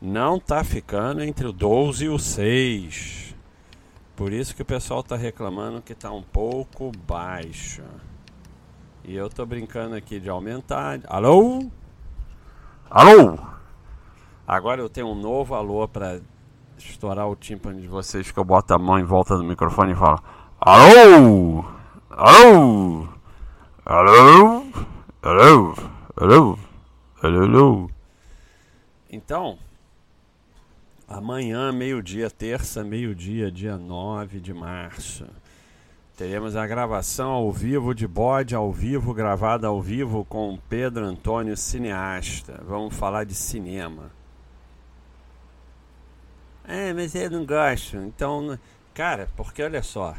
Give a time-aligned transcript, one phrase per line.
[0.00, 3.34] Não tá ficando entre o 12 e o 6.
[4.14, 7.82] Por isso que o pessoal tá reclamando que tá um pouco baixo.
[9.04, 11.00] E eu tô brincando aqui de aumentar.
[11.08, 11.68] Alô?
[12.88, 13.38] Alô?
[14.46, 16.20] Agora eu tenho um novo alô para
[16.78, 19.96] estourar o tímpano de vocês que eu boto a mão em volta do microfone e
[19.96, 20.22] falo:
[20.60, 21.64] Alô?
[22.10, 23.08] Alô?
[23.84, 24.64] Alô?
[25.22, 25.74] Alô?
[26.16, 26.58] Alô?
[27.20, 27.44] Alô?
[27.44, 27.90] Alô?
[29.10, 29.58] Então,
[31.08, 35.26] amanhã, meio-dia, terça, meio-dia, dia 9 de março,
[36.16, 41.56] teremos a gravação ao vivo de bode ao vivo, gravada ao vivo com Pedro Antônio,
[41.56, 42.62] cineasta.
[42.62, 44.10] Vamos falar de cinema.
[46.66, 47.96] É, mas eu não gosto.
[47.96, 48.58] Então,
[48.92, 50.14] cara, porque olha só.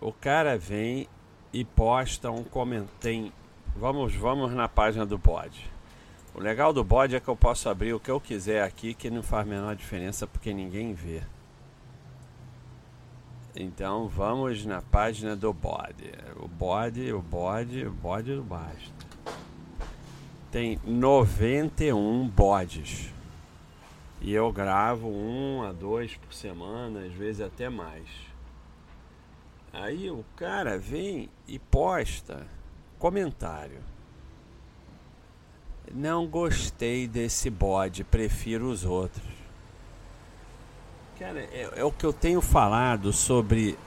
[0.00, 1.08] O cara vem
[1.52, 3.32] e posta um comentário.
[3.76, 5.73] Vamos, vamos na página do bode.
[6.34, 9.08] O legal do bode é que eu posso abrir o que eu quiser aqui, que
[9.08, 11.22] não faz a menor diferença porque ninguém vê.
[13.54, 16.10] Então vamos na página do bode.
[16.36, 18.92] O bode, o bode, o bode do basta.
[20.50, 23.12] Tem 91 bodes.
[24.20, 28.08] E eu gravo um a dois por semana, às vezes até mais.
[29.72, 32.44] Aí o cara vem e posta
[32.98, 33.93] comentário.
[35.92, 39.22] Não gostei desse bode, prefiro os outros.
[41.18, 43.78] Cara, é, é o que eu tenho falado sobre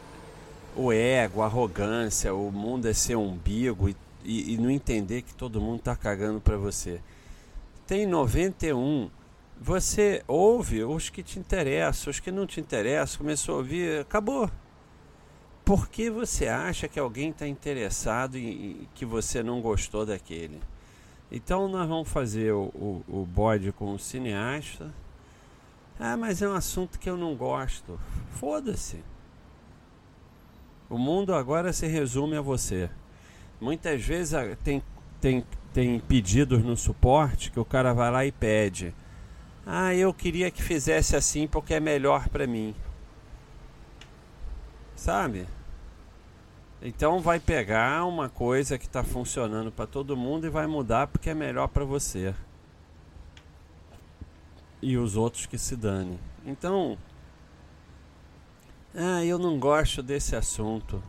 [0.75, 5.33] o ego, a arrogância, o mundo é ser umbigo e, e, e não entender que
[5.33, 7.01] todo mundo tá cagando pra você.
[7.85, 9.09] Tem 91
[9.59, 14.49] você ouve os que te interessam, os que não te interessam, começou a ouvir, acabou.
[15.65, 20.61] Por que você acha que alguém está interessado em que você não gostou daquele?
[21.31, 24.93] Então nós vamos fazer o, o, o bode com o cineasta.
[25.99, 27.99] Ah, mas é um assunto que eu não gosto.
[28.31, 29.03] Foda-se.
[30.89, 32.89] O mundo agora se resume a você.
[33.59, 34.81] Muitas vezes ah, tem,
[35.19, 35.43] tem,
[35.73, 38.93] tem pedidos no suporte que o cara vai lá e pede.
[39.65, 42.73] Ah, eu queria que fizesse assim porque é melhor para mim.
[44.95, 45.45] Sabe?
[46.81, 51.29] Então vai pegar uma coisa que está funcionando para todo mundo e vai mudar porque
[51.29, 52.35] é melhor para você.
[54.81, 56.19] E os outros que se dane.
[56.45, 56.97] Então,
[58.95, 61.01] ah, eu não gosto desse assunto.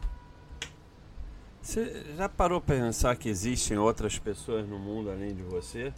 [1.60, 5.92] Você já parou para pensar que existem outras pessoas no mundo além de você?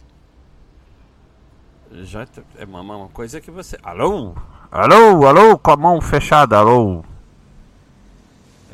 [1.91, 2.27] Já
[2.57, 3.77] é uma, uma coisa que você.
[3.81, 4.35] Alô?
[4.69, 7.03] Alô, alô, com a mão fechada, alô.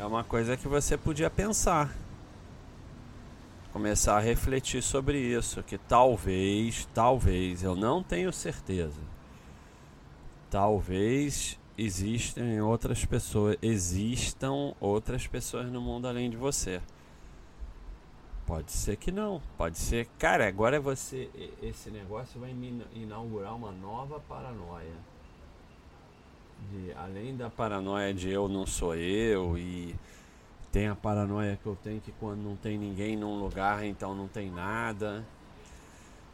[0.07, 1.94] É uma coisa que você podia pensar.
[3.73, 5.62] Começar a refletir sobre isso.
[5.62, 9.01] Que talvez, talvez, eu não tenho certeza.
[10.50, 13.57] Talvez existem outras pessoas.
[13.62, 16.81] Existam outras pessoas no mundo além de você.
[18.46, 19.41] Pode ser que não.
[19.57, 20.07] Pode ser.
[20.17, 21.29] Cara, agora você.
[21.62, 22.56] Esse negócio vai
[22.94, 25.16] inaugurar uma nova paranoia.
[26.72, 29.95] De, além da paranoia de eu não sou eu e
[30.72, 34.28] tem a paranoia que eu tenho que quando não tem ninguém num lugar, então não
[34.28, 35.26] tem nada.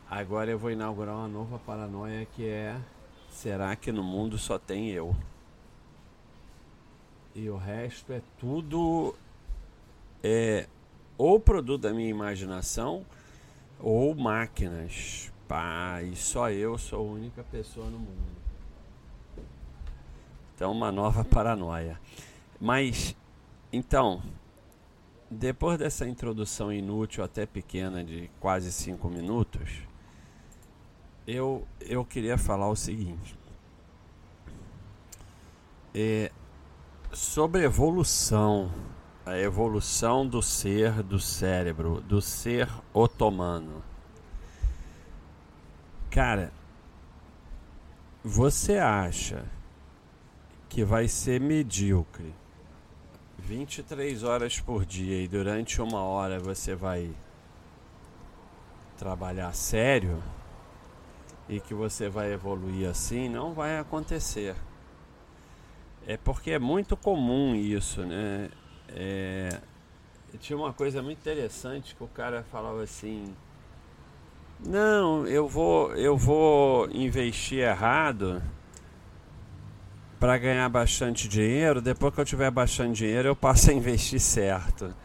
[0.09, 2.79] Agora eu vou inaugurar uma nova paranoia que é
[3.29, 5.15] será que no mundo só tem eu?
[7.35, 9.15] E o resto é tudo
[10.23, 10.67] é
[11.17, 13.05] ou produto da minha imaginação
[13.79, 15.31] ou máquinas.
[15.47, 18.42] Pá, e só eu sou a única pessoa no mundo.
[20.63, 21.99] Então, uma nova paranoia.
[22.57, 23.13] Mas,
[23.73, 24.23] então,
[25.29, 29.81] depois dessa introdução inútil, até pequena, de quase cinco minutos,
[31.27, 33.37] eu, eu queria falar o seguinte.
[35.93, 36.31] É,
[37.11, 38.71] sobre evolução
[39.25, 43.83] a evolução do ser do cérebro, do ser otomano.
[46.09, 46.53] Cara,
[48.23, 49.45] você acha
[50.73, 52.33] que vai ser medíocre
[53.37, 57.11] 23 horas por dia e durante uma hora você vai
[58.97, 60.17] trabalhar sério
[61.47, 64.55] e que você vai evoluir assim, não vai acontecer.
[66.07, 68.49] É porque é muito comum isso, né?
[68.89, 69.61] É,
[70.39, 73.31] tinha uma coisa muito interessante que o cara falava assim:
[74.59, 78.41] "Não, eu vou eu vou investir errado
[80.23, 84.95] para ganhar bastante dinheiro, depois que eu tiver bastante dinheiro, eu passo a investir certo".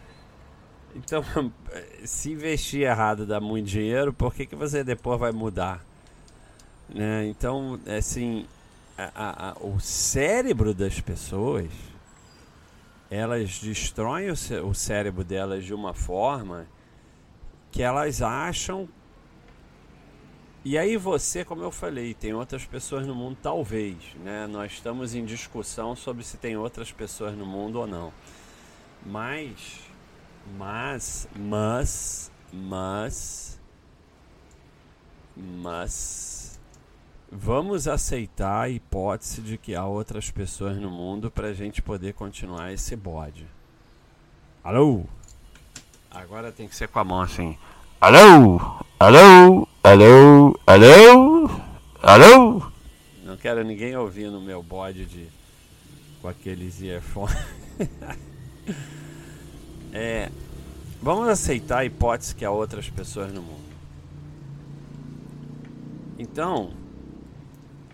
[0.95, 1.25] Então,
[2.07, 5.85] se investir errado dá muito dinheiro, por que, que você depois vai mudar?
[6.89, 7.27] Né?
[7.27, 8.47] Então, assim,
[8.97, 11.69] a, a, o cérebro das pessoas
[13.11, 14.35] elas destroem o,
[14.69, 16.65] o cérebro delas de uma forma
[17.73, 18.89] que elas acham.
[20.65, 24.47] E aí você, como eu falei, tem outras pessoas no mundo, talvez, né?
[24.47, 28.13] Nós estamos em discussão sobre se tem outras pessoas no mundo ou não.
[29.07, 29.81] Mas,
[30.57, 33.61] mas, mas, mas,
[35.37, 36.49] mas
[37.31, 42.15] Vamos aceitar a hipótese de que há outras pessoas no mundo para a gente poder
[42.15, 43.47] continuar esse bode.
[44.65, 45.05] Alô?
[46.11, 47.59] Agora tem que ser com a mão assim.
[48.01, 48.59] Alô?
[48.99, 49.68] Alô?
[49.89, 50.55] Alô?
[50.67, 51.49] Alô?
[52.03, 52.71] Alô?
[53.25, 55.27] Não quero ninguém ouvir no meu bode de
[56.21, 57.35] com aqueles earphones.
[59.91, 60.31] é,
[61.01, 63.65] vamos aceitar a hipótese que há outras pessoas no mundo.
[66.19, 66.75] Então,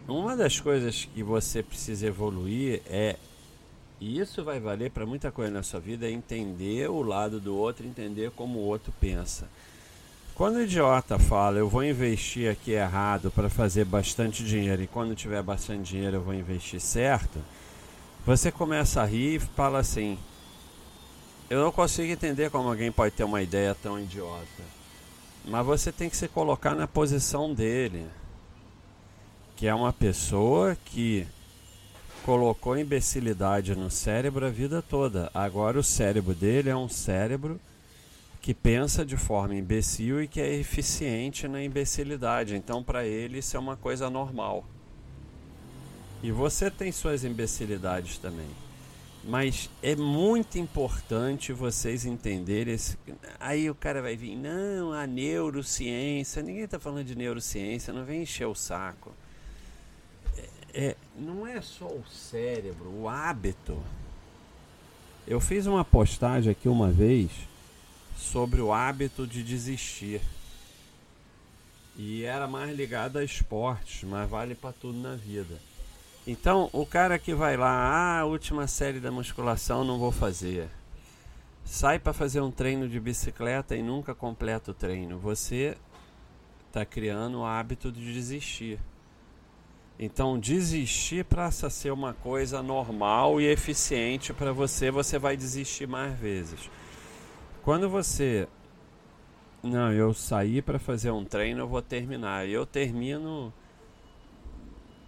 [0.09, 3.15] uma das coisas que você precisa evoluir é
[4.01, 7.57] e isso vai valer para muita coisa na sua vida, é entender o lado do
[7.57, 9.49] outro, entender como o outro pensa.
[10.35, 15.15] Quando o idiota fala, eu vou investir aqui errado para fazer bastante dinheiro e quando
[15.15, 17.39] tiver bastante dinheiro eu vou investir certo,
[18.27, 20.19] você começa a rir e fala assim:
[21.49, 24.65] Eu não consigo entender como alguém pode ter uma ideia tão idiota.
[25.45, 28.05] Mas você tem que se colocar na posição dele
[29.55, 31.29] que é uma pessoa que
[32.25, 35.31] colocou imbecilidade no cérebro a vida toda.
[35.33, 37.61] Agora o cérebro dele é um cérebro
[38.45, 42.55] que pensa de forma imbecil e que é eficiente na imbecilidade.
[42.55, 44.67] Então, para ele, isso é uma coisa normal.
[46.23, 48.51] E você tem suas imbecilidades também.
[49.25, 52.99] Mas é muito importante vocês entenderem esse.
[53.41, 56.43] Aí o cara vai vir, não, a neurociência.
[56.43, 59.15] Ninguém está falando de neurociência, não vem encher o saco
[60.75, 63.81] é, não é só o cérebro, o hábito.
[65.27, 67.31] Eu fiz uma postagem aqui uma vez
[68.17, 70.21] sobre o hábito de desistir.
[71.97, 75.59] E era mais ligado a esportes, mas vale para tudo na vida.
[76.27, 80.69] Então, o cara que vai lá, ah, última série da musculação não vou fazer.
[81.65, 85.19] Sai para fazer um treino de bicicleta e nunca completa o treino.
[85.19, 85.77] Você
[86.67, 88.81] está criando o hábito de desistir.
[89.99, 95.87] Então, desistir passa a ser uma coisa normal e eficiente para você, você vai desistir
[95.87, 96.69] mais vezes.
[97.65, 98.47] Quando você
[99.63, 102.47] não, eu saí para fazer um treino, eu vou terminar.
[102.47, 103.51] Eu termino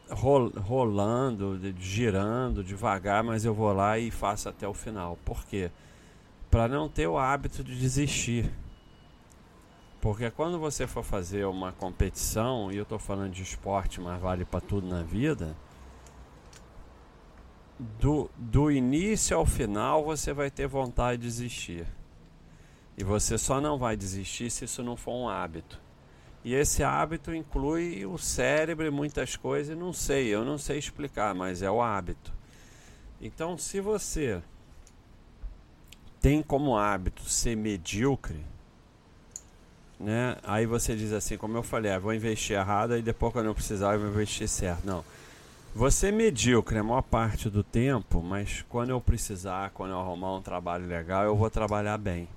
[0.09, 5.19] rolando, girando devagar, mas eu vou lá e faço até o final.
[5.23, 5.71] Por quê?
[6.51, 8.51] Para não ter o hábito de desistir.
[10.01, 14.47] Porque quando você for fazer uma competição, e eu estou falando de esporte, mas vale
[14.47, 15.55] para tudo na vida,
[18.01, 21.87] do, do início ao final você vai ter vontade de desistir.
[22.97, 25.79] E você só não vai desistir se isso não for um hábito.
[26.45, 31.35] E esse hábito inclui o cérebro e muitas coisas, não sei, eu não sei explicar,
[31.35, 32.33] mas é o hábito.
[33.21, 34.41] Então, se você
[36.21, 38.45] tem como hábito ser medíocre,
[39.99, 40.37] né?
[40.43, 43.55] Aí você diz assim, como eu falei, ah, vou investir errado e depois quando eu
[43.55, 44.85] precisar eu vou investir certo.
[44.85, 45.05] Não.
[45.75, 50.35] Você é medíocre a maior parte do tempo, mas quando eu precisar, quando eu arrumar
[50.35, 52.29] um trabalho legal, eu vou trabalhar bem.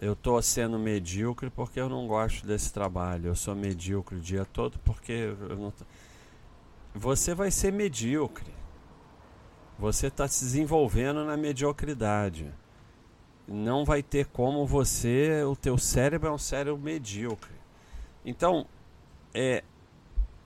[0.00, 3.28] Eu estou sendo medíocre porque eu não gosto desse trabalho.
[3.28, 5.34] Eu sou medíocre o dia todo porque.
[6.94, 8.54] Você vai ser medíocre.
[9.78, 12.52] Você está se desenvolvendo na mediocridade
[13.46, 17.54] não vai ter como você, o teu cérebro é um cérebro medíocre.
[18.24, 18.66] Então,
[19.32, 19.62] é,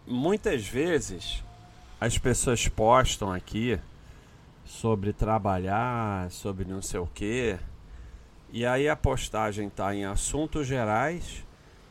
[0.07, 1.42] muitas vezes
[2.00, 3.78] as pessoas postam aqui
[4.64, 7.59] sobre trabalhar, sobre não sei o quê.
[8.52, 11.45] E aí a postagem está em assuntos gerais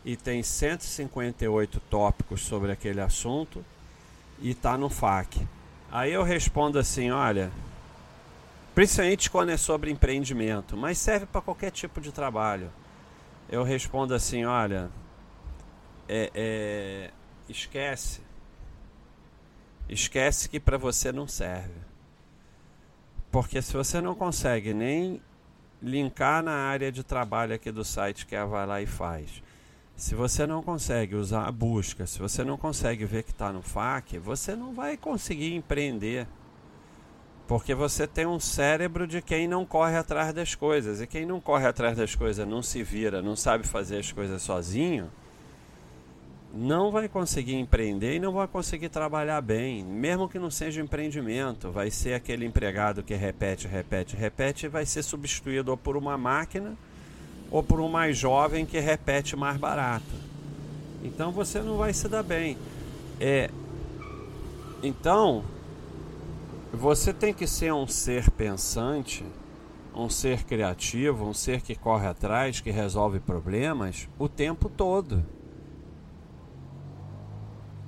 [0.04, 3.64] e tem 158 tópicos sobre aquele assunto
[4.40, 5.48] e está no FAQ.
[5.90, 7.50] Aí eu respondo assim, olha,
[8.76, 12.70] principalmente quando é sobre empreendimento, mas serve para qualquer tipo de trabalho.
[13.50, 14.90] Eu respondo assim, olha,
[16.08, 17.12] é, é,
[17.48, 18.22] esquece,
[19.88, 21.80] esquece que para você não serve,
[23.32, 25.22] porque se você não consegue nem
[25.82, 29.42] linkar na área de trabalho aqui do site que a vai lá e faz.
[29.96, 33.62] Se você não consegue usar a busca, se você não consegue ver que está no
[33.62, 36.26] FAQ, você não vai conseguir empreender.
[37.48, 41.02] Porque você tem um cérebro de quem não corre atrás das coisas.
[41.02, 44.42] E quem não corre atrás das coisas, não se vira, não sabe fazer as coisas
[44.42, 45.12] sozinho,
[46.54, 51.72] não vai conseguir empreender e não vai conseguir trabalhar bem, mesmo que não seja empreendimento.
[51.72, 56.18] Vai ser aquele empregado que repete, repete, repete e vai ser substituído ou por uma
[56.18, 56.76] máquina
[57.52, 60.30] ou por um mais jovem que repete mais barato.
[61.04, 62.58] Então você não vai se dar bem.
[63.20, 63.50] É,
[64.82, 65.44] então
[66.74, 69.24] você tem que ser um ser pensante,
[69.94, 75.24] um ser criativo, um ser que corre atrás, que resolve problemas o tempo todo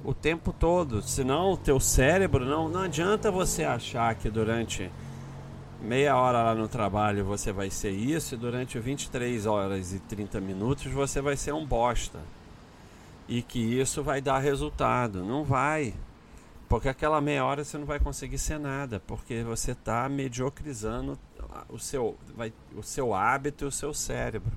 [0.03, 1.01] o tempo todo.
[1.01, 4.91] Senão o teu cérebro não, não adianta você achar que durante
[5.81, 10.39] meia hora lá no trabalho você vai ser isso e durante 23 horas e 30
[10.39, 12.20] minutos você vai ser um bosta.
[13.27, 15.24] E que isso vai dar resultado.
[15.24, 15.93] Não vai.
[16.67, 21.20] Porque aquela meia hora você não vai conseguir ser nada, porque você está mediocrizando
[21.70, 24.51] o seu, vai, o seu hábito e o seu cérebro.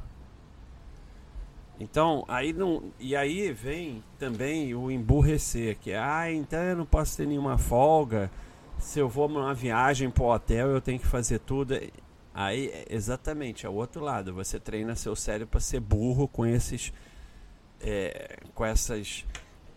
[1.78, 2.92] Então, aí não.
[2.98, 8.30] E aí vem também o emburrecer, que ah, então eu não posso ter nenhuma folga.
[8.78, 11.74] Se eu vou numa viagem para o hotel, eu tenho que fazer tudo.
[12.32, 14.34] Aí, exatamente, é o outro lado.
[14.34, 16.92] Você treina seu cérebro para ser burro com esses.
[17.80, 19.24] É, com essas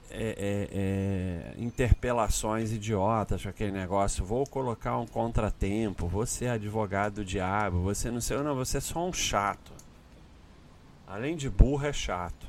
[0.10, 4.24] é, é, é interpelações idiotas, aquele negócio.
[4.24, 8.82] Vou colocar um contratempo, você é advogado do diabo, você não sei, não, você é
[8.82, 9.77] só um chato.
[11.08, 12.46] Além de burro, é chato.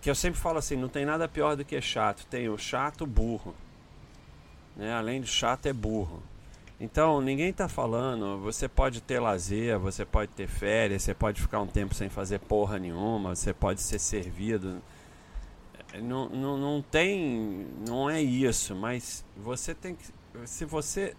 [0.00, 2.24] Que eu sempre falo assim, não tem nada pior do que chato.
[2.26, 3.54] Tem o chato burro.
[4.76, 4.92] Né?
[4.92, 6.22] Além de chato, é burro.
[6.80, 11.60] Então, ninguém está falando, você pode ter lazer, você pode ter férias, você pode ficar
[11.60, 14.80] um tempo sem fazer porra nenhuma, você pode ser servido.
[16.00, 17.66] Não, não, não tem.
[17.84, 20.04] Não é isso, mas você tem que.
[20.46, 21.16] Se você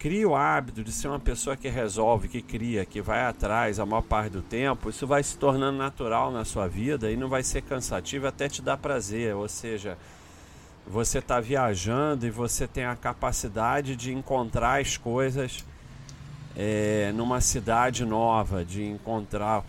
[0.00, 3.84] cria o hábito de ser uma pessoa que resolve, que cria, que vai atrás a
[3.84, 7.42] maior parte do tempo, isso vai se tornando natural na sua vida e não vai
[7.42, 9.34] ser cansativo até te dar prazer.
[9.36, 9.98] Ou seja,
[10.86, 15.66] você está viajando e você tem a capacidade de encontrar as coisas
[16.56, 19.62] é, numa cidade nova, de encontrar.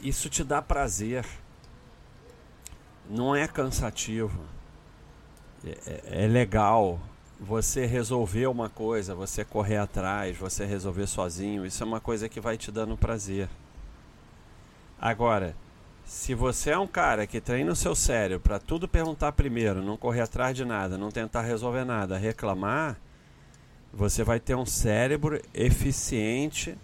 [0.00, 1.26] Isso te dá prazer.
[3.10, 4.38] Não é cansativo.
[5.66, 7.00] é, é, é legal
[7.44, 12.40] você resolver uma coisa, você correr atrás, você resolver sozinho, isso é uma coisa que
[12.40, 13.48] vai te dando prazer.
[15.00, 15.56] Agora,
[16.04, 19.96] se você é um cara que treina o seu cérebro para tudo perguntar primeiro, não
[19.96, 22.96] correr atrás de nada, não tentar resolver nada, reclamar,
[23.92, 26.78] você vai ter um cérebro eficiente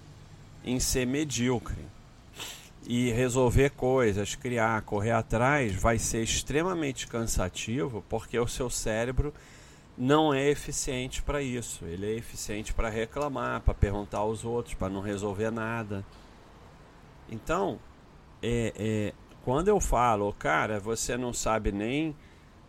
[0.64, 1.86] em ser medíocre.
[2.84, 9.32] E resolver coisas, criar, correr atrás vai ser extremamente cansativo, porque o seu cérebro
[9.98, 11.84] não é eficiente para isso.
[11.84, 16.04] Ele é eficiente para reclamar, para perguntar aos outros, para não resolver nada.
[17.28, 17.78] Então,
[18.40, 19.12] é, é,
[19.44, 22.14] quando eu falo, cara, você não sabe nem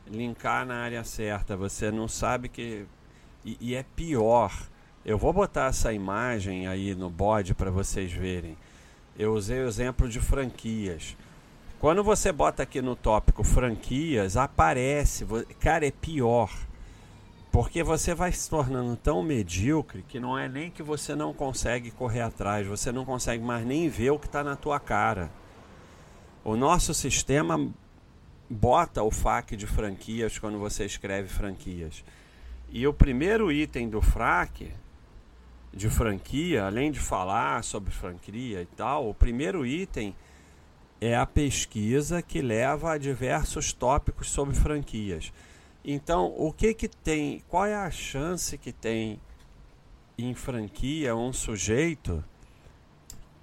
[0.07, 2.86] linkar na área certa, você não sabe que.
[3.45, 4.51] E, e é pior.
[5.05, 8.57] Eu vou botar essa imagem aí no bode para vocês verem.
[9.17, 11.15] Eu usei o exemplo de franquias.
[11.79, 15.25] Quando você bota aqui no tópico franquias, aparece.
[15.59, 16.50] Cara, é pior
[17.51, 21.91] porque você vai se tornando tão medíocre que não é nem que você não consegue
[21.91, 25.31] correr atrás, você não consegue mais nem ver o que está na tua cara.
[26.43, 27.69] O nosso sistema
[28.49, 32.03] bota o FAQ de franquias quando você escreve franquias.
[32.69, 34.71] E o primeiro item do FRAC
[35.73, 40.15] de franquia, além de falar sobre franquia e tal, o primeiro item
[41.01, 45.31] é a pesquisa que leva a diversos tópicos sobre franquias.
[45.91, 47.41] Então, o que que tem?
[47.50, 49.19] Qual é a chance que tem
[50.19, 52.24] em franquia um sujeito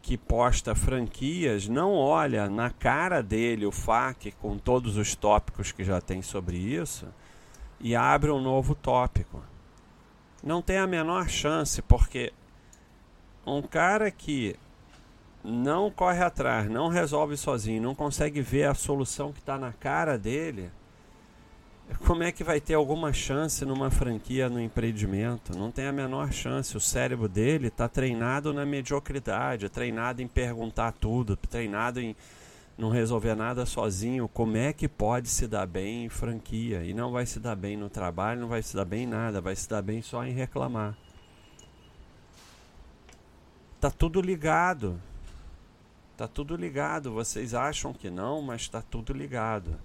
[0.01, 5.83] que posta franquias não olha na cara dele o FAQ com todos os tópicos que
[5.83, 7.09] já tem sobre isso
[7.81, 9.43] e abre um novo tópico?
[10.41, 12.33] Não tem a menor chance, porque
[13.45, 14.55] um cara que
[15.43, 20.17] não corre atrás, não resolve sozinho, não consegue ver a solução que está na cara
[20.17, 20.71] dele,
[22.05, 25.57] como é que vai ter alguma chance numa franquia, no empreendimento?
[25.57, 26.77] Não tem a menor chance.
[26.77, 32.17] O cérebro dele está treinado na mediocridade, treinado em perguntar tudo, treinado em
[32.77, 34.29] não resolver nada sozinho.
[34.29, 36.83] Como é que pode se dar bem em franquia?
[36.83, 39.41] E não vai se dar bem no trabalho, não vai se dar bem em nada,
[39.41, 40.97] vai se dar bem só em reclamar.
[43.81, 45.01] Tá tudo ligado.
[46.17, 47.13] Tá tudo ligado.
[47.13, 49.79] Vocês acham que não, mas está tudo ligado.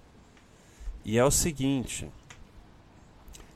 [1.04, 2.10] E é o seguinte: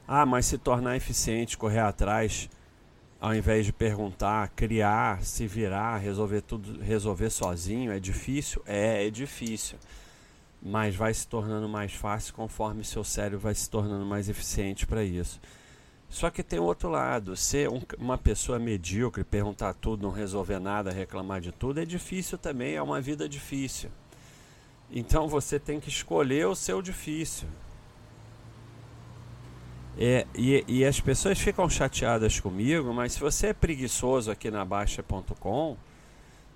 [0.07, 2.49] ah, mas se tornar eficiente, correr atrás,
[3.21, 8.63] ao invés de perguntar, criar, se virar, resolver tudo, resolver sozinho, é difícil?
[8.67, 9.79] É, é difícil.
[10.63, 15.03] Mas vai se tornando mais fácil conforme seu cérebro vai se tornando mais eficiente para
[15.05, 15.41] isso.
[16.09, 20.93] Só que tem outro lado, ser um, uma pessoa medíocre, perguntar tudo, não resolver nada,
[20.93, 23.91] reclamar de tudo, é difícil também, é uma vida difícil.
[24.91, 27.49] Então você tem que escolher o seu difícil.
[29.99, 34.65] É, e, e as pessoas ficam chateadas comigo, mas se você é preguiçoso aqui na
[34.65, 35.77] Baixa.com,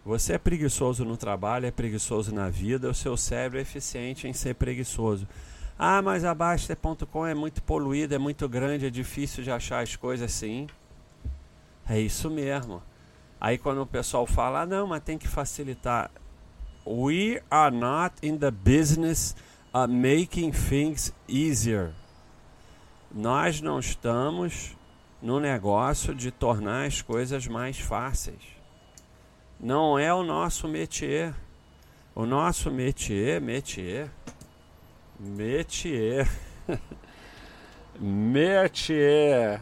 [0.05, 4.33] você é preguiçoso no trabalho, é preguiçoso na vida, o seu cérebro é eficiente em
[4.33, 5.27] ser preguiçoso.
[5.79, 9.97] Ah, mas a Baixa.com é muito poluída, é muito grande, é difícil de achar as
[9.97, 10.67] coisas assim.
[11.89, 12.83] É isso mesmo.
[13.41, 16.11] Aí quando o pessoal fala, ah, não, mas tem que facilitar.
[16.91, 19.37] We are not in the business
[19.73, 21.93] of making things easier.
[23.15, 24.77] Nós não estamos
[25.23, 28.43] no negócio de tornar as coisas mais fáceis.
[29.61, 31.33] Não é o nosso métier.
[32.13, 34.11] O nosso métier, métier,
[35.17, 36.29] métier,
[38.01, 39.61] métier.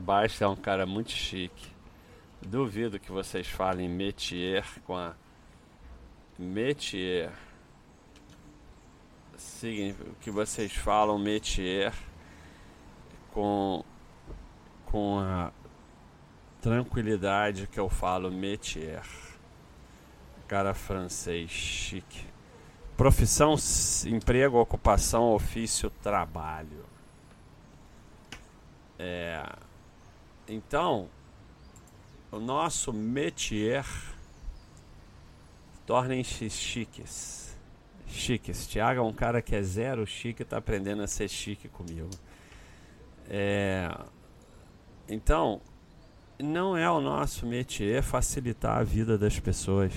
[0.00, 1.72] Basta é um cara muito chique.
[2.42, 5.14] Duvido que vocês falem métier com a
[6.38, 7.30] métier.
[9.62, 11.92] o que vocês falam métier
[13.32, 13.84] com,
[14.86, 15.52] com a
[16.60, 19.02] tranquilidade que eu falo métier.
[20.46, 22.26] Cara francês chique.
[22.96, 23.56] Profissão,
[24.06, 26.84] emprego, ocupação, ofício, trabalho.
[28.98, 29.42] É,
[30.46, 31.08] então,
[32.30, 33.84] o nosso métier
[35.86, 37.56] Tornem-se chiques.
[38.06, 38.66] Chiques.
[38.66, 42.10] Tiago é um cara que é zero chique e está aprendendo a ser chique comigo.
[43.28, 43.90] É...
[45.08, 45.60] Então,
[46.38, 49.92] não é o nosso métier facilitar a vida das pessoas.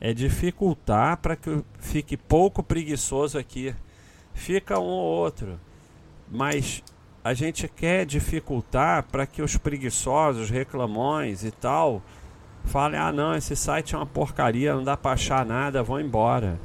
[0.00, 3.74] É dificultar para que fique pouco preguiçoso aqui.
[4.34, 5.60] Fica um ou outro.
[6.28, 6.82] Mas
[7.22, 12.02] a gente quer dificultar para que os preguiçosos, reclamões e tal
[12.64, 16.58] Fale, ah não, esse site é uma porcaria, não dá para achar nada, vão embora.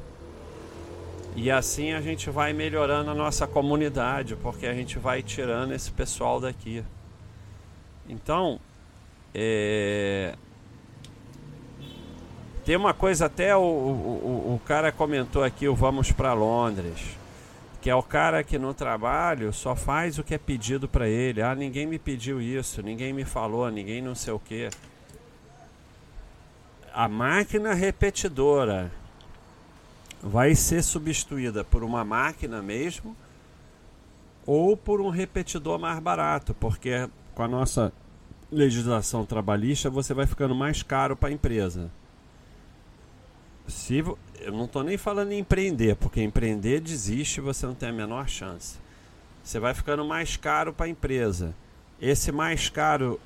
[1.35, 5.91] E assim a gente vai melhorando a nossa comunidade, porque a gente vai tirando esse
[5.91, 6.83] pessoal daqui.
[8.07, 8.59] Então,
[9.33, 10.35] é...
[12.63, 17.17] tem uma coisa até o, o, o cara comentou aqui, o Vamos para Londres,
[17.81, 21.41] que é o cara que no trabalho só faz o que é pedido para ele.
[21.41, 24.69] Ah, ninguém me pediu isso, ninguém me falou, ninguém não sei o que
[26.95, 28.89] a máquina repetidora
[30.23, 33.13] vai ser substituída por uma máquina mesmo
[34.45, 37.91] ou por um repetidor mais barato, porque com a nossa
[38.49, 41.91] legislação trabalhista você vai ficando mais caro para a empresa.
[43.67, 44.17] Se eu
[44.53, 48.77] não estou nem falando em empreender, porque empreender desiste, você não tem a menor chance.
[49.43, 51.53] Você vai ficando mais caro para a empresa.
[51.99, 53.19] Esse mais caro,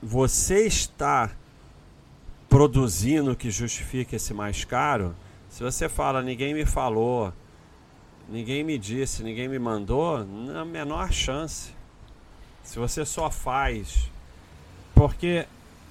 [0.00, 1.32] você está
[2.48, 5.14] produzindo que justifique esse mais caro,
[5.48, 7.32] se você fala ninguém me falou,
[8.28, 11.72] ninguém me disse, ninguém me mandou, não a menor chance.
[12.62, 14.10] Se você só faz
[14.94, 15.46] porque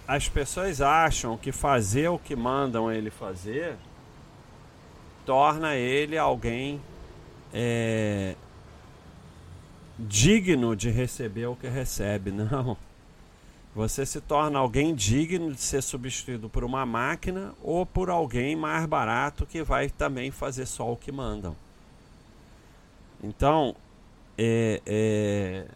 [0.07, 3.77] as pessoas acham que fazer o que mandam ele fazer
[5.25, 6.81] torna ele alguém
[7.53, 8.35] é,
[9.99, 12.31] digno de receber o que recebe.
[12.31, 12.77] Não.
[13.77, 18.83] Você se torna alguém digno de ser substituído por uma máquina ou por alguém mais
[18.87, 21.55] barato que vai também fazer só o que mandam.
[23.23, 23.75] Então,
[24.35, 25.67] é, é...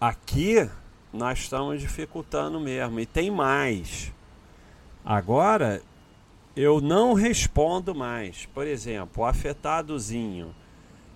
[0.00, 0.70] aqui
[1.12, 3.00] nós estamos dificultando mesmo.
[3.00, 4.12] E tem mais.
[5.04, 5.82] Agora
[6.54, 8.46] eu não respondo mais.
[8.54, 10.54] Por exemplo, o afetadozinho.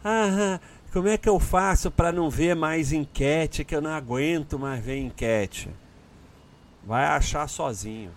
[0.05, 0.59] Ah,
[0.97, 4.83] como é que eu faço para não ver mais enquete, que eu não aguento mais
[4.83, 5.69] ver enquete?
[6.83, 8.11] Vai achar sozinho.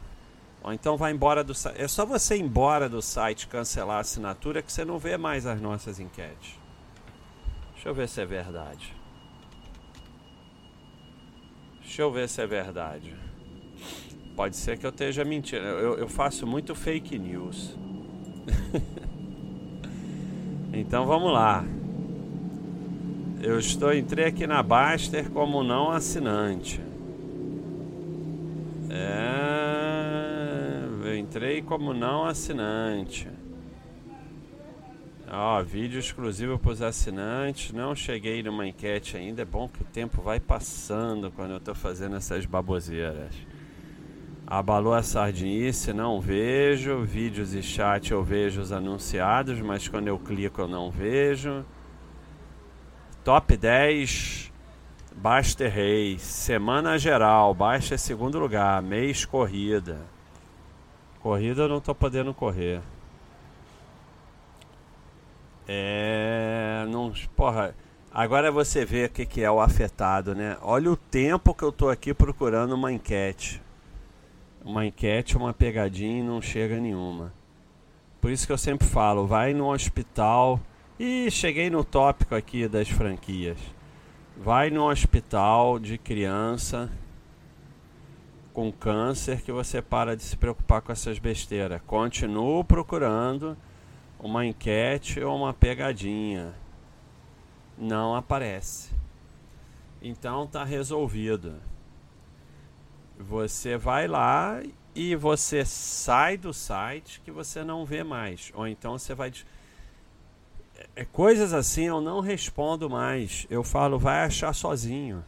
[0.63, 1.75] Ou então vai embora do site.
[1.77, 5.45] É só você ir embora do site cancelar a assinatura que você não vê mais
[5.45, 6.57] as nossas enquetes.
[7.73, 8.95] Deixa eu ver se é verdade.
[11.81, 13.13] Deixa eu ver se é verdade.
[14.37, 15.65] Pode ser que eu esteja mentindo.
[15.65, 17.75] Eu, eu faço muito fake news.
[20.71, 21.65] então vamos lá.
[23.41, 26.81] Eu estou entrei aqui na Baster como não assinante.
[28.89, 33.29] É, eu entrei como não assinante.
[35.31, 37.71] Ó, vídeo exclusivo para os assinantes.
[37.71, 39.43] Não cheguei numa enquete ainda.
[39.43, 43.33] É bom que o tempo vai passando quando eu estou fazendo essas baboseiras.
[44.45, 47.03] Abalou a sardinice, não vejo.
[47.03, 51.63] Vídeos e chat eu vejo os anunciados, mas quando eu clico eu não vejo.
[53.23, 54.51] Top 10
[55.15, 56.21] Baster Reis.
[56.21, 57.53] Semana geral.
[57.53, 58.81] Baixa é segundo lugar.
[58.81, 59.99] Mês corrida.
[61.21, 62.81] Corrida eu não tô podendo correr.
[65.67, 66.85] É.
[66.89, 67.13] Não.
[67.35, 67.75] Porra.
[68.11, 70.57] Agora você vê o que, que é o afetado, né?
[70.61, 73.61] Olha o tempo que eu tô aqui procurando uma enquete.
[74.63, 77.31] Uma enquete, uma pegadinha e não chega nenhuma.
[78.19, 80.59] Por isso que eu sempre falo, vai no hospital
[80.99, 83.57] e cheguei no tópico aqui das franquias.
[84.35, 86.91] Vai no hospital de criança
[88.53, 91.81] com câncer que você para de se preocupar com essas besteiras.
[91.87, 93.57] Continuo procurando
[94.19, 96.53] uma enquete ou uma pegadinha.
[97.77, 98.91] Não aparece.
[100.01, 101.61] Então tá resolvido.
[103.17, 104.61] Você vai lá
[104.93, 108.51] e você sai do site que você não vê mais.
[108.53, 109.31] Ou então você vai
[111.05, 113.45] coisas assim eu não respondo mais.
[113.49, 115.23] Eu falo, vai achar sozinho.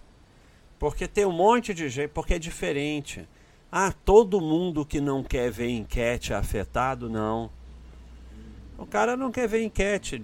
[0.77, 3.27] Porque tem um monte de gente, porque é diferente.
[3.71, 7.09] Ah, todo mundo que não quer ver enquete é afetado?
[7.09, 7.49] Não.
[8.77, 10.19] O cara não quer ver enquete,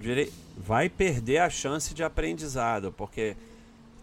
[0.58, 3.38] vai perder a chance de aprendizado, porque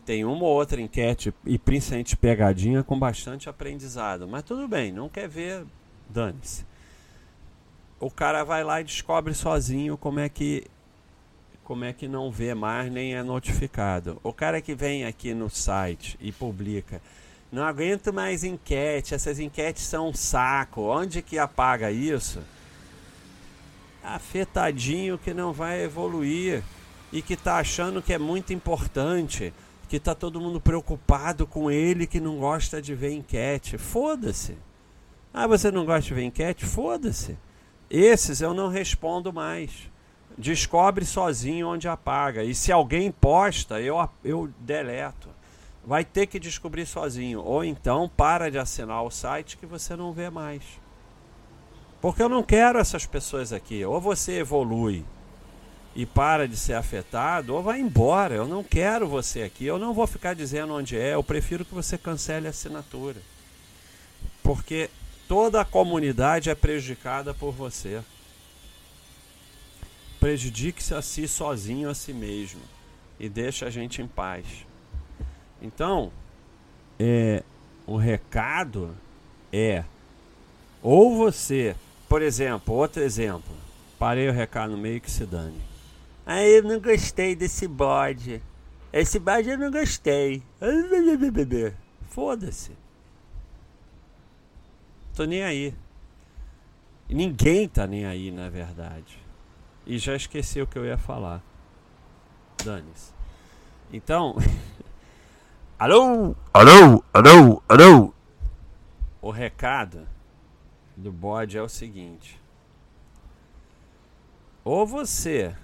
[0.07, 4.29] tem uma ou outra enquete, e principalmente pegadinha, com bastante aprendizado.
[4.29, 5.65] Mas tudo bem, não quer ver,
[6.09, 6.65] dane-se.
[7.99, 10.65] O cara vai lá e descobre sozinho como é que
[11.65, 14.21] como é que não vê mais nem é notificado?
[14.23, 17.01] O cara que vem aqui no site e publica,
[17.51, 20.83] não aguento mais enquete, essas enquetes são um saco.
[20.83, 22.41] Onde que apaga isso?
[24.03, 26.63] Afetadinho que não vai evoluir
[27.11, 29.55] e que tá achando que é muito importante,
[29.89, 33.79] que tá todo mundo preocupado com ele que não gosta de ver enquete.
[33.79, 34.59] Foda-se.
[35.33, 36.67] Ah, você não gosta de ver enquete?
[36.67, 37.39] Foda-se.
[37.89, 39.94] Esses eu não respondo mais
[40.37, 42.43] descobre sozinho onde apaga.
[42.43, 45.29] E se alguém posta, eu, eu deleto.
[45.87, 47.43] Vai ter que descobrir sozinho.
[47.43, 50.63] Ou então para de assinar o site que você não vê mais.
[52.01, 53.85] Porque eu não quero essas pessoas aqui.
[53.85, 55.05] Ou você evolui
[55.97, 58.35] e para de ser afetado, ou vai embora.
[58.35, 59.65] Eu não quero você aqui.
[59.65, 61.15] Eu não vou ficar dizendo onde é.
[61.15, 63.21] Eu prefiro que você cancele a assinatura.
[64.43, 64.91] Porque
[65.29, 68.03] toda a comunidade é prejudicada por você
[70.25, 72.63] prejudique-se a si sozinho a si mesmo
[73.21, 74.47] e deixa a gente em paz.
[75.61, 76.11] Então,
[76.99, 77.43] é,
[77.87, 78.97] o recado
[79.53, 79.85] é
[80.81, 81.77] ou você,
[82.09, 83.55] por exemplo, outro exemplo,
[83.99, 85.61] parei o recado no meio que se dane.
[86.25, 88.41] Ah, eu não gostei desse bode.
[88.91, 90.43] Esse bode eu não gostei.
[92.09, 92.71] Foda-se.
[95.15, 95.75] Tô nem aí.
[97.11, 99.23] Ninguém tá nem aí, na verdade
[99.87, 101.43] e já esqueci o que eu ia falar.
[102.65, 103.13] Dane-se.
[103.93, 104.37] Então.
[105.79, 106.35] alô?
[106.53, 107.05] Alô?
[107.13, 107.63] Alô?
[107.69, 108.15] Alô?
[109.21, 110.07] O recado
[110.97, 112.41] do bode é o seguinte.
[114.65, 115.55] Ou você.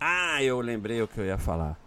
[0.00, 1.78] Ah, eu lembrei o que eu ia falar.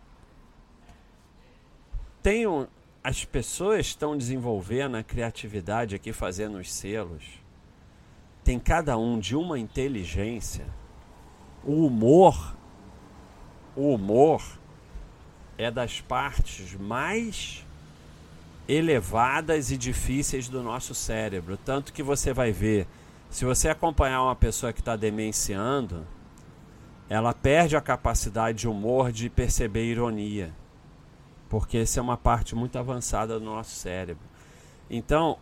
[2.21, 2.67] Tem um,
[3.03, 7.38] as pessoas estão desenvolvendo a criatividade aqui, fazendo os selos
[8.43, 10.65] tem cada um de uma inteligência.
[11.63, 12.55] O humor,
[13.75, 14.41] o humor
[15.57, 17.65] é das partes mais
[18.67, 21.57] elevadas e difíceis do nosso cérebro.
[21.57, 22.87] Tanto que você vai ver,
[23.29, 26.05] se você acompanhar uma pessoa que está demenciando,
[27.09, 30.53] ela perde a capacidade de humor de perceber ironia.
[31.49, 34.23] Porque essa é uma parte muito avançada do nosso cérebro.
[34.89, 35.37] Então,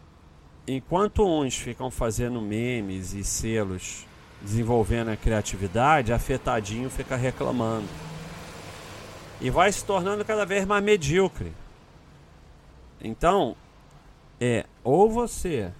[0.67, 4.05] enquanto uns ficam fazendo memes e selos
[4.41, 7.87] desenvolvendo a criatividade, afetadinho fica reclamando.
[9.39, 11.53] e vai se tornando cada vez mais medíocre.
[12.99, 13.55] Então,
[14.39, 15.71] é ou você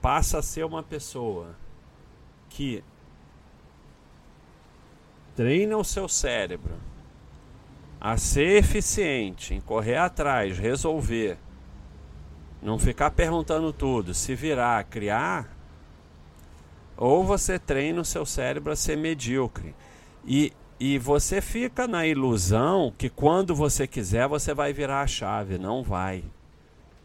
[0.00, 1.54] passa a ser uma pessoa
[2.48, 2.82] que
[5.36, 6.74] treina o seu cérebro
[8.00, 11.38] a ser eficiente em correr atrás, resolver,
[12.64, 15.54] não ficar perguntando tudo, se virar, criar,
[16.96, 19.74] ou você treina o seu cérebro a ser medíocre.
[20.24, 20.50] E,
[20.80, 25.58] e você fica na ilusão que quando você quiser você vai virar a chave.
[25.58, 26.24] Não vai.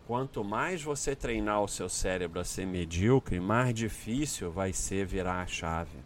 [0.08, 5.42] Quanto mais você treinar o seu cérebro a ser medíocre, mais difícil vai ser virar
[5.42, 5.98] a chave.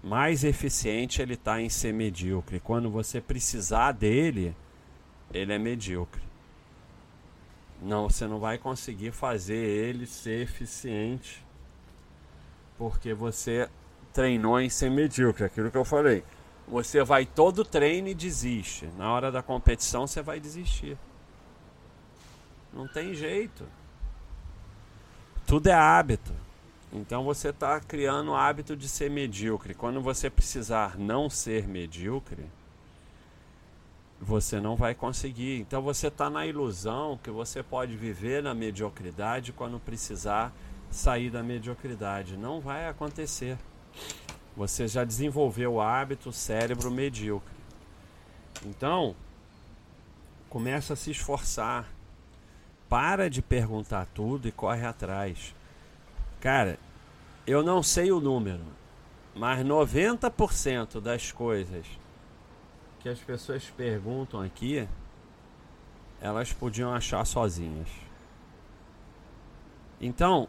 [0.00, 2.60] Mais eficiente ele está em ser medíocre.
[2.60, 4.54] Quando você precisar dele,
[5.32, 6.22] ele é medíocre.
[7.84, 11.44] Não, você não vai conseguir fazer ele ser eficiente
[12.78, 13.68] porque você
[14.12, 16.24] treinou em ser medíocre, aquilo que eu falei.
[16.66, 18.88] Você vai todo treino e desiste.
[18.96, 20.96] Na hora da competição você vai desistir.
[22.72, 23.66] Não tem jeito.
[25.46, 26.32] Tudo é hábito.
[26.90, 29.74] Então você está criando o hábito de ser medíocre.
[29.74, 32.46] Quando você precisar não ser medíocre,
[34.20, 35.60] você não vai conseguir.
[35.60, 40.52] Então você está na ilusão que você pode viver na mediocridade quando precisar
[40.90, 42.36] sair da mediocridade.
[42.36, 43.58] Não vai acontecer.
[44.56, 47.54] Você já desenvolveu o hábito cérebro medíocre.
[48.64, 49.14] Então,
[50.48, 51.88] começa a se esforçar.
[52.88, 55.54] Para de perguntar tudo e corre atrás.
[56.40, 56.78] Cara,
[57.46, 58.62] eu não sei o número,
[59.34, 61.84] mas 90% das coisas
[63.04, 64.88] que as pessoas perguntam aqui,
[66.22, 67.90] elas podiam achar sozinhas.
[70.00, 70.48] Então,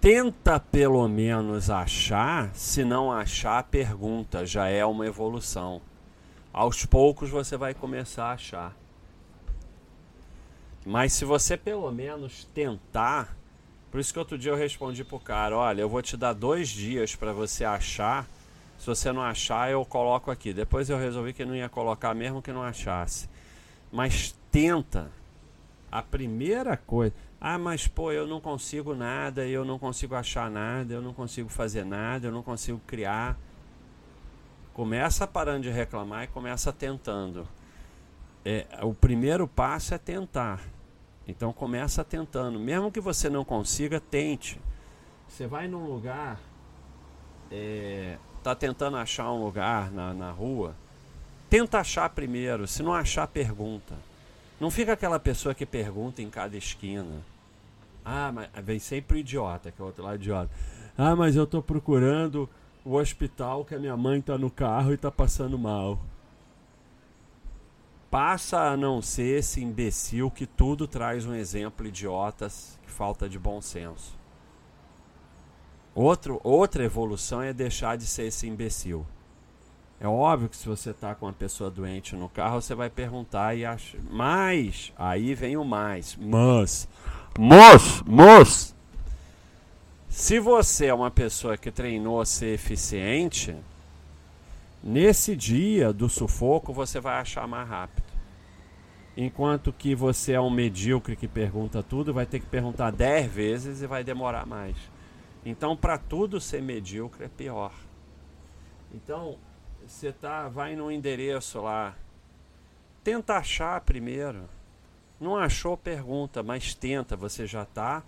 [0.00, 5.82] tenta pelo menos achar, se não achar, pergunta, já é uma evolução.
[6.52, 8.76] Aos poucos você vai começar a achar.
[10.86, 13.36] Mas se você pelo menos tentar,
[13.90, 16.68] por isso que outro dia eu respondi pro cara, olha, eu vou te dar dois
[16.68, 18.24] dias para você achar.
[18.80, 20.54] Se você não achar, eu coloco aqui.
[20.54, 23.28] Depois eu resolvi que não ia colocar mesmo que não achasse.
[23.92, 25.10] Mas tenta.
[25.92, 27.14] A primeira coisa.
[27.38, 31.50] Ah, mas pô, eu não consigo nada, eu não consigo achar nada, eu não consigo
[31.50, 33.36] fazer nada, eu não consigo criar.
[34.72, 37.46] Começa parando de reclamar e começa tentando.
[38.42, 40.58] É, o primeiro passo é tentar.
[41.28, 42.58] Então começa tentando.
[42.58, 44.58] Mesmo que você não consiga, tente.
[45.28, 46.40] Você vai num lugar,
[47.50, 50.74] é, tá tentando achar um lugar na, na rua,
[51.48, 52.66] tenta achar primeiro.
[52.66, 53.94] Se não achar, pergunta.
[54.58, 57.22] Não fica aquela pessoa que pergunta em cada esquina.
[58.04, 60.50] Ah, mas vem sempre o idiota, que é o outro lado idiota.
[60.96, 62.48] Ah, mas eu tô procurando
[62.84, 65.98] o hospital que a minha mãe tá no carro e tá passando mal.
[68.10, 73.38] Passa a não ser esse imbecil que tudo traz um exemplo idiotas que falta de
[73.38, 74.19] bom senso.
[76.00, 79.04] Outro, outra evolução é deixar de ser esse imbecil.
[80.00, 83.54] É óbvio que se você está com uma pessoa doente no carro, você vai perguntar
[83.54, 83.98] e acha.
[84.10, 86.16] Mas, aí vem o mais.
[86.18, 86.88] Mas,
[87.38, 88.74] mas, mas.
[90.08, 93.54] Se você é uma pessoa que treinou a ser eficiente,
[94.82, 98.06] nesse dia do sufoco você vai achar mais rápido.
[99.14, 103.82] Enquanto que você é um medíocre que pergunta tudo, vai ter que perguntar 10 vezes
[103.82, 104.76] e vai demorar mais.
[105.44, 107.72] Então, para tudo ser medíocre é pior.
[108.92, 109.38] Então,
[109.86, 111.96] você tá, vai no endereço lá,
[113.02, 114.48] tenta achar primeiro.
[115.20, 118.02] Não achou, pergunta, mas tenta, você já está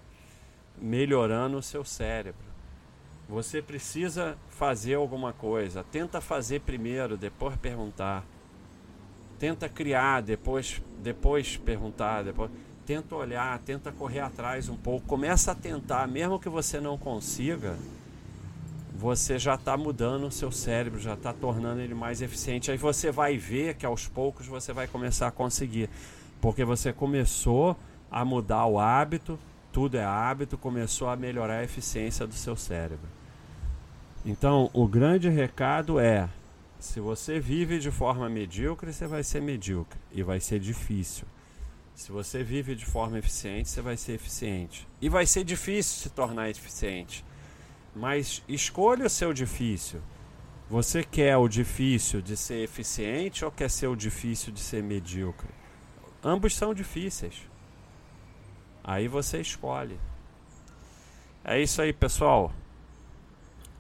[0.78, 2.52] melhorando o seu cérebro.
[3.28, 8.24] Você precisa fazer alguma coisa, tenta fazer primeiro, depois perguntar.
[9.38, 12.50] Tenta criar, depois, depois perguntar, depois
[12.86, 17.76] tenta olhar, tenta correr atrás um pouco, começa a tentar, mesmo que você não consiga
[19.02, 22.70] você já está mudando o seu cérebro, já está tornando ele mais eficiente.
[22.70, 25.90] Aí você vai ver que aos poucos você vai começar a conseguir,
[26.40, 27.76] porque você começou
[28.08, 29.36] a mudar o hábito,
[29.72, 33.08] tudo é hábito, começou a melhorar a eficiência do seu cérebro.
[34.24, 36.28] Então, o grande recado é:
[36.78, 41.26] se você vive de forma medíocre, você vai ser medíocre e vai ser difícil.
[41.94, 44.88] Se você vive de forma eficiente, você vai ser eficiente.
[45.00, 47.24] E vai ser difícil se tornar eficiente
[47.94, 50.00] mas escolha o seu difícil.
[50.70, 55.50] Você quer o difícil de ser eficiente ou quer ser o difícil de ser medíocre?
[56.24, 57.46] Ambos são difíceis.
[58.82, 60.00] Aí você escolhe.
[61.44, 62.52] É isso aí, pessoal.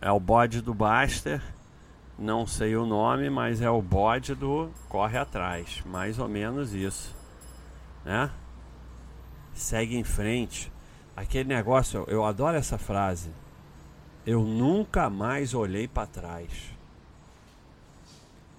[0.00, 1.40] É o bode do Baster.
[2.18, 7.16] Não sei o nome, mas é o bode do corre atrás, mais ou menos isso,
[8.04, 8.30] né?
[9.54, 10.72] Segue em frente.
[11.16, 13.30] Aquele negócio, eu adoro essa frase.
[14.26, 16.72] Eu nunca mais olhei para trás.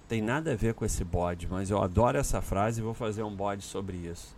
[0.06, 3.22] Tem nada a ver com esse bode, mas eu adoro essa frase e vou fazer
[3.22, 4.36] um bode sobre isso.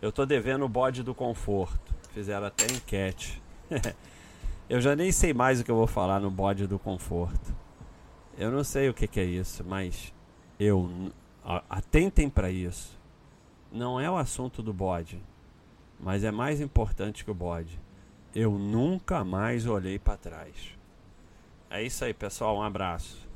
[0.00, 1.94] Eu tô devendo o bode do conforto.
[2.14, 3.42] Fizeram até enquete.
[4.68, 7.54] eu já nem sei mais o que eu vou falar no bode do conforto.
[8.38, 10.14] Eu não sei o que, que é isso, mas
[10.58, 10.88] eu
[11.68, 12.99] atentem para isso.
[13.72, 15.22] Não é o assunto do bode,
[16.00, 17.78] mas é mais importante que o bode.
[18.34, 20.76] Eu nunca mais olhei para trás.
[21.68, 22.56] É isso aí, pessoal.
[22.56, 23.29] Um abraço.